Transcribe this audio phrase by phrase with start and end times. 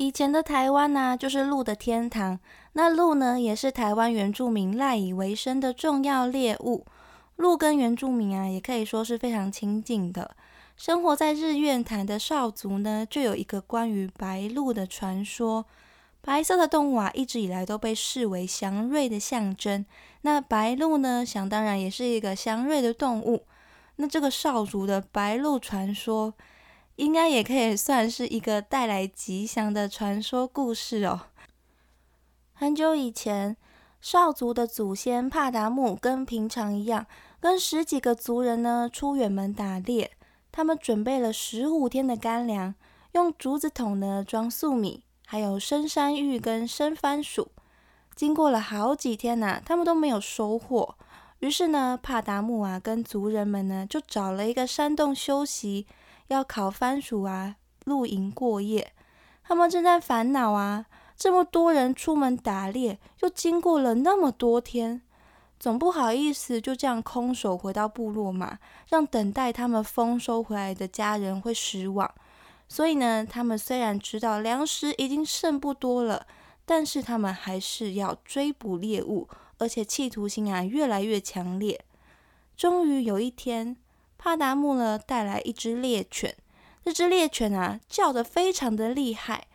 [0.00, 2.40] 以前的台湾呢，就是鹿的天堂。
[2.72, 6.86] 那鹿呢，也是台湾原住民赖以为生的重要猎物。
[7.36, 10.34] 鹿跟原住民啊，也可以说是非常亲近的。
[10.74, 15.66] 生活在日月潭的少族呢，就有一个关于白鹿的传说。
[16.22, 19.84] 白色的动物啊，一直以来都被视为祥瑞的象征。
[20.22, 23.44] 那白鹿呢，想当然也是一个祥瑞的动物。
[23.96, 26.32] 那这个少族的白鹿传说，
[27.00, 31.22] 应该也可以算是一个带来吉祥的传说故事哦。
[32.52, 33.56] 很久以前，
[34.02, 37.06] 少族的祖先帕达木跟平常一样，
[37.40, 40.10] 跟十几个族人呢出远门打猎。
[40.52, 42.74] 他们准备了十五天的干粮，
[43.12, 47.50] 用竹子桶呢装粟米，还有生山芋跟生番薯。
[48.14, 50.96] 经过了好几天呐，他们都没有收获。
[51.38, 55.86] 于是呢，帕达木啊跟族人们呢就找了一个山洞休息，
[56.32, 58.92] 要烤番薯啊，露营过夜。
[59.42, 60.86] 他们正在烦恼啊，
[61.16, 65.02] 这么多人出门打猎，又经过了那么多天。
[65.58, 68.58] 总不好意思就这样空手回到部落嘛，
[68.88, 72.10] 让等待他们丰收回来的家人会失望。
[72.68, 76.26] 所以呢，他们虽然知道粮食已经剩不多了，
[76.64, 81.84] 但是他们还是要追捕猎物，而且企图心啊越来越强烈。
[82.56, 83.76] 终于有一天，
[84.22, 86.36] 帕达木呢带来一只猎犬，
[86.84, 89.46] 这只猎犬啊叫得非常的厉害，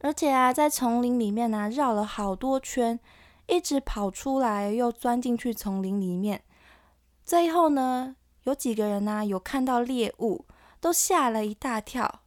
[0.00, 2.98] 而且啊在丛林里面呢绕了好多圈。
[3.46, 6.42] 一直跑出来，又钻进去丛林里面。
[7.24, 10.44] 最后呢，有几个人呢有看到猎物，
[10.80, 12.20] 都吓了一大跳。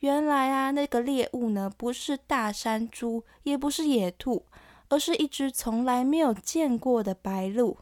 [0.00, 4.44] 原来啊，那个猎物呢不是大山猪，也不是野兔，
[4.90, 7.78] 而是一只从来没有见过的白鹿。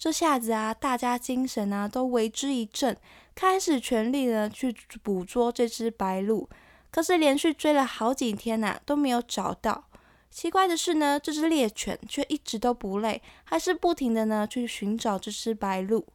[0.00, 2.96] 这下子啊，大家精神啊都为之一振，
[3.34, 6.48] 开始全力的去捕捉这只白鹿。
[6.90, 9.84] 可是连续追了好几天呐，都没有找到。
[10.30, 16.06] 奇怪的是呢，这只猎犬却一直都不累，还是不停的呢去寻找这只白鹿。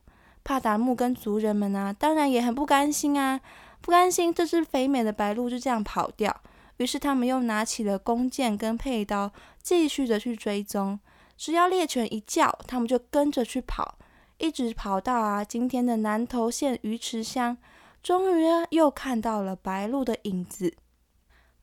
[0.43, 3.39] 帕达木跟族人们呢，当然也很不甘心啊，
[3.81, 6.35] 不甘心这只肥美的白鹿就这样跑掉。
[6.77, 9.31] 于是他们又拿起了弓箭跟佩刀，
[9.61, 10.99] 继续的去追踪。
[11.37, 13.97] 只要猎犬一叫，他们就跟着去跑，
[14.37, 17.57] 一直跑到啊今天的南投县鱼池乡，
[18.01, 20.75] 终于啊又看到了白鹿的影子。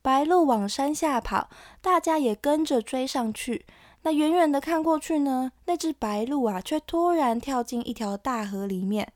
[0.01, 1.49] 白鹿往山下跑，
[1.81, 3.65] 大家也跟着追上去。
[4.03, 9.13] 那远远的看过去呢，那只白鹿啊，却突然跳进一条大河里面。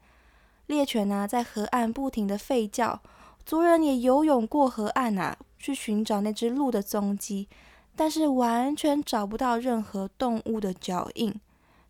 [0.65, 3.01] 猎犬呢，在河岸不停的吠叫，
[3.45, 7.49] 族人也游泳过河岸啊，去寻找那只鹿的踪迹，
[7.97, 11.33] 但是完全找不到任何动物的脚印。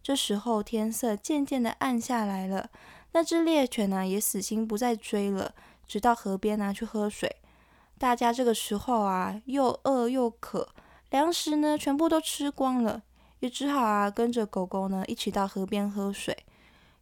[0.01, 2.69] 这时候天色渐渐的暗下来了，
[3.11, 5.53] 那只猎犬呢，也死心不再追了，
[5.85, 7.35] 直到河边拿去喝水。
[7.99, 10.69] 大家这个时候啊，又饿又渴，
[11.09, 13.03] 粮食呢全部都吃光了，
[13.39, 16.45] 也只好啊跟着狗狗呢一起到河边喝水。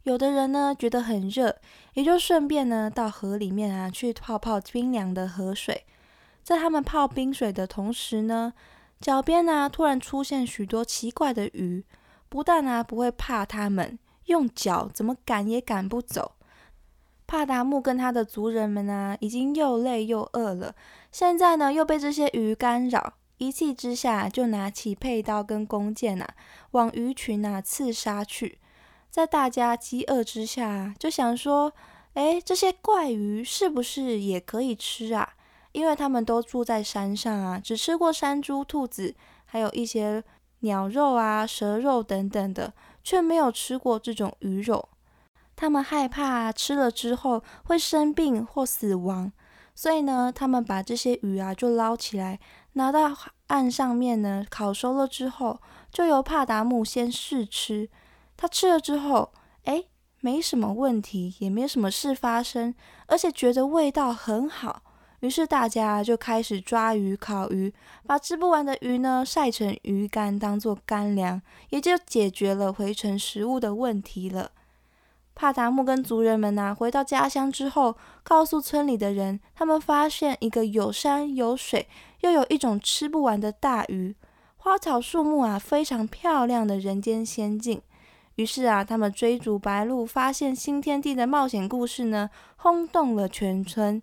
[0.02, 1.56] 有的人呢觉得很热，
[1.94, 5.84] 也就顺便呢到河里面啊去泡泡冰凉的河水。
[6.42, 8.52] 在他们泡冰水的同时呢，
[9.00, 11.84] 脚边呢突然出现许多奇怪的鱼，
[12.28, 16.32] 不但啊不会怕他们，用脚怎么赶也赶不走。
[17.26, 20.74] 帕达木跟他的族人们啊，已经又累又饿了，
[21.10, 26.34] 现在呢又被这些鱼干扰，一气之下就拿起佩刀跟弓箭啊，
[26.70, 28.58] 往鱼群啊刺杀去。
[29.10, 31.72] 在大家饥饿之下，就想说：
[32.14, 35.34] 哎，这些怪鱼是不是也可以吃啊？
[35.76, 39.14] 因为他们都住在山上啊，只吃过山猪、兔子，
[39.44, 40.24] 还有一些
[40.60, 42.72] 鸟肉啊、蛇肉等等的，
[43.04, 44.88] 却没有吃过这种鱼肉。
[45.54, 49.30] 他们害怕吃了之后会生病或死亡，
[49.74, 52.40] 所以呢，他们把这些鱼啊就捞起来，
[52.72, 53.14] 拿到
[53.48, 55.60] 岸上面呢烤熟了之后，
[55.92, 57.90] 就由帕达姆先试吃。
[58.34, 59.34] 他吃了之后，
[59.64, 59.84] 哎，
[60.22, 62.74] 没什么问题，也没什么事发生，
[63.08, 64.80] 而且觉得味道很好。
[65.26, 67.74] 于是大家就开始抓鱼、烤鱼，
[68.06, 74.52] 把吃不完的鱼呢晒成鱼干当做干粮，也就解决了回程食物的问题了。
[75.34, 81.88] 帕达木跟族人们呐，回到家乡之后，告诉村里的人，他们发现一个有山有水，
[82.20, 84.14] 又有一种吃不完的大鱼，
[84.58, 87.82] 花草树木啊，非常漂亮的人间仙境。
[88.36, 94.00] 于是啊，他们追逐白鹭、发现新天地的冒险故事呢，轰动了全村。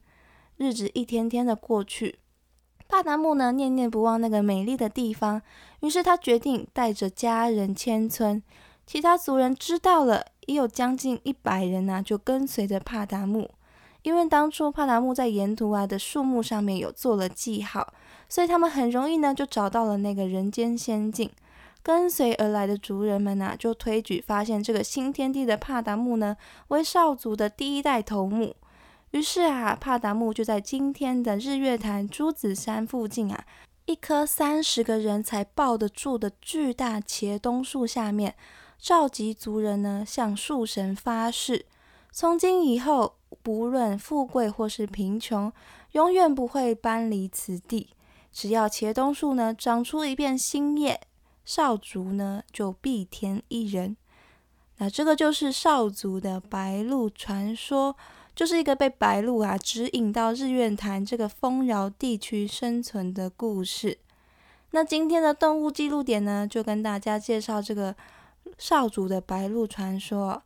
[0.57, 2.19] 日子一天天的过去，
[2.87, 5.41] 帕达木呢念念不忘那个美丽的地方，
[5.81, 8.41] 于是他决定带着家人迁村。
[8.85, 13.49] 其他族人知道了，也有将近一百人呐，就跟随着帕达木。
[14.03, 17.93] 因为当初帕达木在沿途啊的树木上面有做了记号，
[18.27, 21.29] 所以他们很容易呢就找到了那个人间仙境。
[21.81, 28.55] 跟随而来的族人们呐，就推举发现这个新天地的帕达木呢，为少族的第一代头目。
[29.13, 33.45] 于是啊，帕达木就在今天的日月潭朱子山附近啊，
[33.85, 38.33] 一棵三十个人才抱得住的巨大茄冬树下面，
[38.79, 41.67] 召集族人呢，向树神发誓：
[42.11, 45.53] 从今以后，不论富贵或是贫穷，
[45.91, 47.91] 永远不会搬离此地。
[48.31, 50.99] 只要茄冬树呢，长出一片新叶。
[51.45, 53.95] 少族呢，就必添一人。
[54.77, 57.95] 那这个就是少族的白鹿传说，
[58.35, 63.97] 就是一个被白鹿啊指引到日月潭这个丰饶地区生存的故事。
[64.71, 67.95] 那今天的动物记录点呢，就跟大家介绍这个
[68.57, 70.41] 少主的白鹿传说。